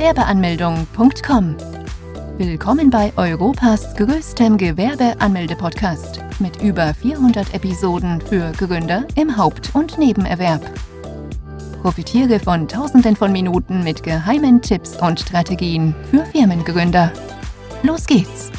[0.00, 1.56] Gewerbeanmeldung.com.
[2.38, 10.62] Willkommen bei Europas größtem Gewerbeanmelde-Podcast mit über 400 Episoden für Gründer im Haupt- und Nebenerwerb.
[11.82, 17.12] Profitiere von Tausenden von Minuten mit geheimen Tipps und Strategien für Firmengründer.
[17.82, 18.50] Los geht's!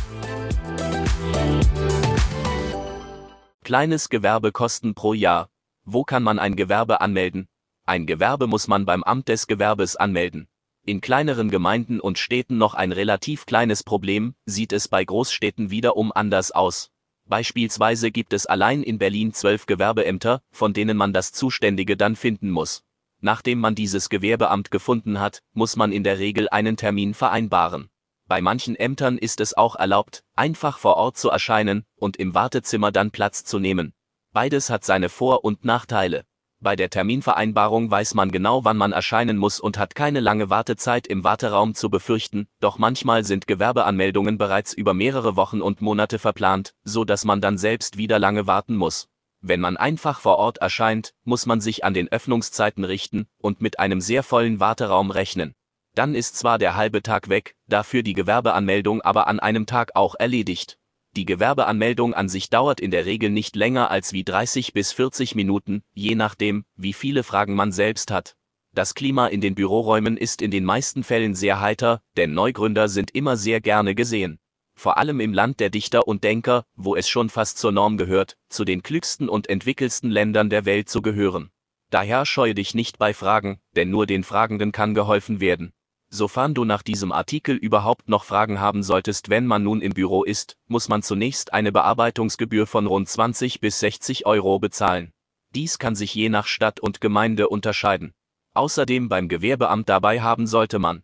[3.63, 5.49] Kleines Gewerbekosten pro Jahr.
[5.85, 7.47] Wo kann man ein Gewerbe anmelden?
[7.87, 10.47] Ein Gewerbe muss man beim Amt des Gewerbes anmelden.
[10.83, 16.11] In kleineren Gemeinden und Städten noch ein relativ kleines Problem, sieht es bei Großstädten wiederum
[16.11, 16.89] anders aus.
[17.25, 22.49] Beispielsweise gibt es allein in Berlin zwölf Gewerbeämter, von denen man das Zuständige dann finden
[22.49, 22.83] muss.
[23.19, 27.89] Nachdem man dieses Gewerbeamt gefunden hat, muss man in der Regel einen Termin vereinbaren.
[28.27, 32.91] Bei manchen Ämtern ist es auch erlaubt, einfach vor Ort zu erscheinen und im Wartezimmer
[32.91, 33.93] dann Platz zu nehmen.
[34.33, 36.25] Beides hat seine Vor- und Nachteile.
[36.63, 41.07] Bei der Terminvereinbarung weiß man genau, wann man erscheinen muss und hat keine lange Wartezeit
[41.07, 46.75] im Warteraum zu befürchten, doch manchmal sind Gewerbeanmeldungen bereits über mehrere Wochen und Monate verplant,
[46.83, 49.07] so dass man dann selbst wieder lange warten muss.
[49.41, 53.79] Wenn man einfach vor Ort erscheint, muss man sich an den Öffnungszeiten richten und mit
[53.79, 55.55] einem sehr vollen Warteraum rechnen.
[55.95, 60.13] Dann ist zwar der halbe Tag weg, dafür die Gewerbeanmeldung aber an einem Tag auch
[60.13, 60.77] erledigt.
[61.17, 65.35] Die Gewerbeanmeldung an sich dauert in der Regel nicht länger als wie 30 bis 40
[65.35, 68.37] Minuten, je nachdem, wie viele Fragen man selbst hat.
[68.73, 73.11] Das Klima in den Büroräumen ist in den meisten Fällen sehr heiter, denn Neugründer sind
[73.11, 74.39] immer sehr gerne gesehen.
[74.73, 78.37] Vor allem im Land der Dichter und Denker, wo es schon fast zur Norm gehört,
[78.47, 81.51] zu den klügsten und entwickelsten Ländern der Welt zu gehören.
[81.89, 85.73] Daher scheue dich nicht bei Fragen, denn nur den Fragenden kann geholfen werden.
[86.13, 90.23] Sofern du nach diesem Artikel überhaupt noch Fragen haben solltest, wenn man nun im Büro
[90.25, 95.13] ist, muss man zunächst eine Bearbeitungsgebühr von rund 20 bis 60 Euro bezahlen.
[95.55, 98.13] Dies kann sich je nach Stadt und Gemeinde unterscheiden.
[98.53, 101.03] Außerdem beim Gewerbeamt dabei haben sollte man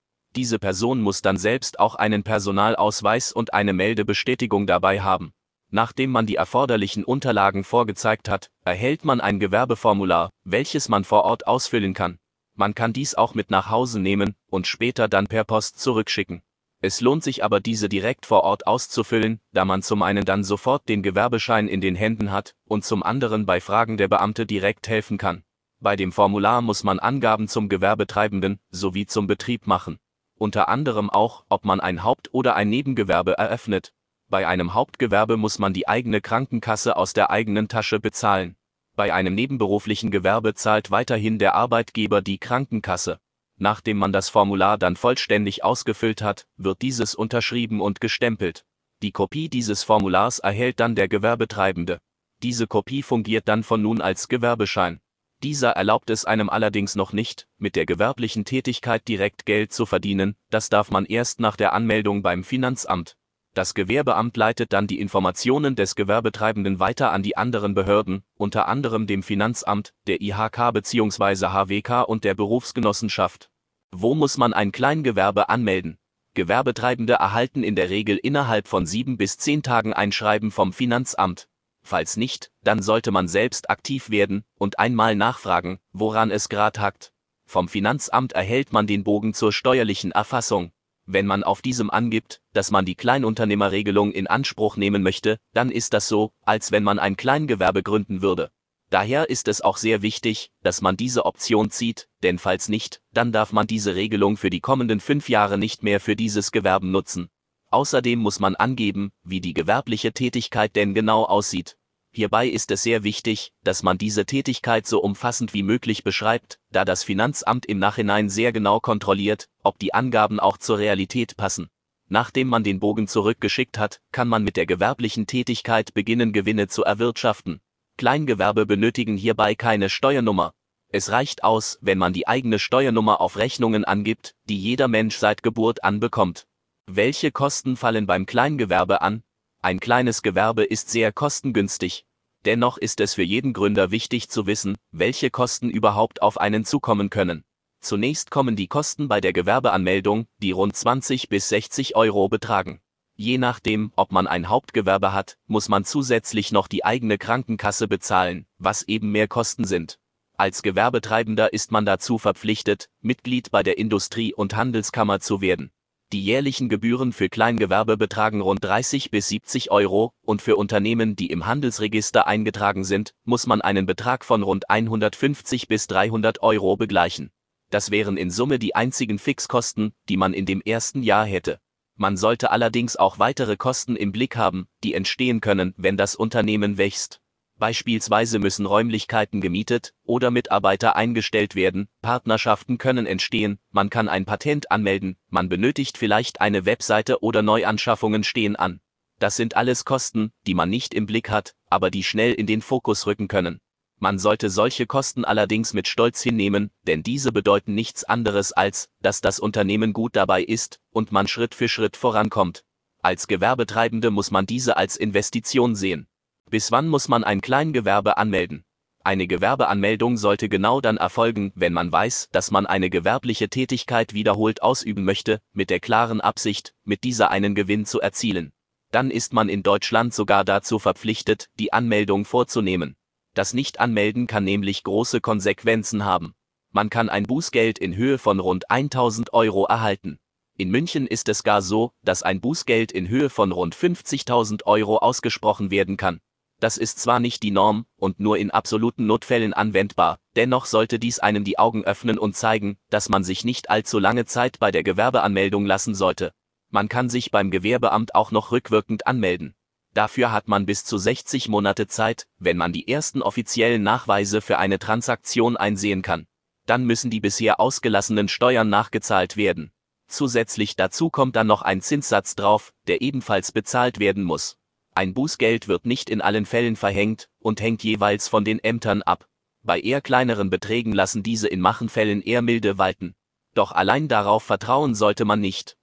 [0.35, 5.33] diese Person muss dann selbst auch einen Personalausweis und eine Meldebestätigung dabei haben.
[5.69, 11.47] Nachdem man die erforderlichen Unterlagen vorgezeigt hat, erhält man ein Gewerbeformular, welches man vor Ort
[11.47, 12.17] ausfüllen kann.
[12.55, 16.41] Man kann dies auch mit nach Hause nehmen und später dann per Post zurückschicken.
[16.81, 20.89] Es lohnt sich aber diese direkt vor Ort auszufüllen, da man zum einen dann sofort
[20.89, 25.17] den Gewerbeschein in den Händen hat und zum anderen bei Fragen der Beamte direkt helfen
[25.17, 25.43] kann.
[25.79, 29.99] Bei dem Formular muss man Angaben zum Gewerbetreibenden sowie zum Betrieb machen
[30.41, 33.93] unter anderem auch, ob man ein Haupt- oder ein Nebengewerbe eröffnet.
[34.27, 38.55] Bei einem Hauptgewerbe muss man die eigene Krankenkasse aus der eigenen Tasche bezahlen.
[38.95, 43.19] Bei einem nebenberuflichen Gewerbe zahlt weiterhin der Arbeitgeber die Krankenkasse.
[43.57, 48.65] Nachdem man das Formular dann vollständig ausgefüllt hat, wird dieses unterschrieben und gestempelt.
[49.03, 51.99] Die Kopie dieses Formulars erhält dann der Gewerbetreibende.
[52.41, 55.01] Diese Kopie fungiert dann von nun als Gewerbeschein.
[55.43, 60.35] Dieser erlaubt es einem allerdings noch nicht, mit der gewerblichen Tätigkeit direkt Geld zu verdienen,
[60.51, 63.17] das darf man erst nach der Anmeldung beim Finanzamt.
[63.55, 69.07] Das Gewerbeamt leitet dann die Informationen des Gewerbetreibenden weiter an die anderen Behörden, unter anderem
[69.07, 71.47] dem Finanzamt, der IHK bzw.
[71.47, 73.49] HWK und der Berufsgenossenschaft.
[73.91, 75.97] Wo muss man ein Kleingewerbe anmelden?
[76.33, 81.49] Gewerbetreibende erhalten in der Regel innerhalb von sieben bis zehn Tagen ein Schreiben vom Finanzamt,
[81.83, 87.11] Falls nicht, dann sollte man selbst aktiv werden und einmal nachfragen, woran es grad hackt.
[87.45, 90.71] Vom Finanzamt erhält man den Bogen zur steuerlichen Erfassung.
[91.05, 95.93] Wenn man auf diesem angibt, dass man die Kleinunternehmerregelung in Anspruch nehmen möchte, dann ist
[95.93, 98.51] das so, als wenn man ein Kleingewerbe gründen würde.
[98.91, 103.31] Daher ist es auch sehr wichtig, dass man diese Option zieht, denn falls nicht, dann
[103.31, 107.29] darf man diese Regelung für die kommenden fünf Jahre nicht mehr für dieses Gewerben nutzen.
[107.71, 111.77] Außerdem muss man angeben, wie die gewerbliche Tätigkeit denn genau aussieht.
[112.13, 116.83] Hierbei ist es sehr wichtig, dass man diese Tätigkeit so umfassend wie möglich beschreibt, da
[116.83, 121.69] das Finanzamt im Nachhinein sehr genau kontrolliert, ob die Angaben auch zur Realität passen.
[122.09, 126.83] Nachdem man den Bogen zurückgeschickt hat, kann man mit der gewerblichen Tätigkeit beginnen, Gewinne zu
[126.83, 127.61] erwirtschaften.
[127.95, 130.53] Kleingewerbe benötigen hierbei keine Steuernummer.
[130.89, 135.41] Es reicht aus, wenn man die eigene Steuernummer auf Rechnungen angibt, die jeder Mensch seit
[135.41, 136.47] Geburt an bekommt.
[136.93, 139.23] Welche Kosten fallen beim Kleingewerbe an?
[139.61, 142.03] Ein kleines Gewerbe ist sehr kostengünstig.
[142.43, 147.09] Dennoch ist es für jeden Gründer wichtig zu wissen, welche Kosten überhaupt auf einen zukommen
[147.09, 147.45] können.
[147.79, 152.81] Zunächst kommen die Kosten bei der Gewerbeanmeldung, die rund 20 bis 60 Euro betragen.
[153.15, 158.47] Je nachdem, ob man ein Hauptgewerbe hat, muss man zusätzlich noch die eigene Krankenkasse bezahlen,
[158.57, 159.97] was eben mehr Kosten sind.
[160.35, 165.71] Als Gewerbetreibender ist man dazu verpflichtet, Mitglied bei der Industrie- und Handelskammer zu werden.
[166.13, 171.27] Die jährlichen Gebühren für Kleingewerbe betragen rund 30 bis 70 Euro und für Unternehmen, die
[171.27, 177.31] im Handelsregister eingetragen sind, muss man einen Betrag von rund 150 bis 300 Euro begleichen.
[177.69, 181.61] Das wären in Summe die einzigen Fixkosten, die man in dem ersten Jahr hätte.
[181.95, 186.77] Man sollte allerdings auch weitere Kosten im Blick haben, die entstehen können, wenn das Unternehmen
[186.77, 187.20] wächst.
[187.61, 194.71] Beispielsweise müssen Räumlichkeiten gemietet oder Mitarbeiter eingestellt werden, Partnerschaften können entstehen, man kann ein Patent
[194.71, 198.81] anmelden, man benötigt vielleicht eine Webseite oder Neuanschaffungen stehen an.
[199.19, 202.63] Das sind alles Kosten, die man nicht im Blick hat, aber die schnell in den
[202.63, 203.61] Fokus rücken können.
[203.99, 209.21] Man sollte solche Kosten allerdings mit Stolz hinnehmen, denn diese bedeuten nichts anderes als, dass
[209.21, 212.63] das Unternehmen gut dabei ist und man Schritt für Schritt vorankommt.
[213.03, 216.07] Als Gewerbetreibende muss man diese als Investition sehen.
[216.51, 218.65] Bis wann muss man ein Kleingewerbe anmelden?
[219.05, 224.61] Eine Gewerbeanmeldung sollte genau dann erfolgen, wenn man weiß, dass man eine gewerbliche Tätigkeit wiederholt
[224.61, 228.51] ausüben möchte, mit der klaren Absicht, mit dieser einen Gewinn zu erzielen.
[228.91, 232.97] Dann ist man in Deutschland sogar dazu verpflichtet, die Anmeldung vorzunehmen.
[233.33, 236.33] Das Nicht-Anmelden kann nämlich große Konsequenzen haben.
[236.71, 240.19] Man kann ein Bußgeld in Höhe von rund 1000 Euro erhalten.
[240.57, 244.97] In München ist es gar so, dass ein Bußgeld in Höhe von rund 50.000 Euro
[244.97, 246.19] ausgesprochen werden kann.
[246.61, 251.17] Das ist zwar nicht die Norm und nur in absoluten Notfällen anwendbar, dennoch sollte dies
[251.17, 254.83] einem die Augen öffnen und zeigen, dass man sich nicht allzu lange Zeit bei der
[254.83, 256.33] Gewerbeanmeldung lassen sollte.
[256.69, 259.55] Man kann sich beim Gewerbeamt auch noch rückwirkend anmelden.
[259.95, 264.59] Dafür hat man bis zu 60 Monate Zeit, wenn man die ersten offiziellen Nachweise für
[264.59, 266.27] eine Transaktion einsehen kann.
[266.67, 269.71] Dann müssen die bisher ausgelassenen Steuern nachgezahlt werden.
[270.07, 274.59] Zusätzlich dazu kommt dann noch ein Zinssatz drauf, der ebenfalls bezahlt werden muss.
[275.01, 279.25] Ein Bußgeld wird nicht in allen Fällen verhängt und hängt jeweils von den Ämtern ab.
[279.63, 283.15] Bei eher kleineren Beträgen lassen diese in Machenfällen eher milde walten.
[283.55, 285.75] Doch allein darauf vertrauen sollte man nicht.